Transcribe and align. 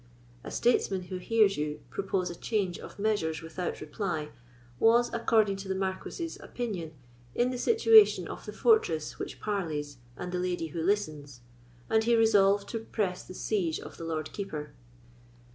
A 0.43 0.49
statesman 0.49 1.01
who 1.03 1.17
hears 1.17 1.57
you 1.57 1.81
propose 1.91 2.31
a 2.31 2.35
change 2.35 2.79
of 2.79 2.97
measures 2.97 3.43
without 3.43 3.79
reply 3.81 4.29
was, 4.79 5.13
according 5.13 5.57
to 5.57 5.67
the 5.67 5.75
Marquis's 5.75 6.39
opinion, 6.39 6.93
in 7.35 7.51
the 7.51 7.57
situation 7.59 8.27
of 8.27 8.47
the 8.47 8.51
fortress 8.51 9.19
which 9.19 9.39
parleys 9.39 9.97
and 10.17 10.31
the 10.31 10.39
lady 10.39 10.69
who 10.69 10.81
listens, 10.81 11.41
and 11.87 12.05
he 12.05 12.15
resolved 12.15 12.67
to 12.69 12.79
press 12.79 13.23
the 13.23 13.35
siege 13.35 13.79
of 13.79 13.97
the 13.97 14.03
Lord 14.03 14.33
Keeper. 14.33 14.73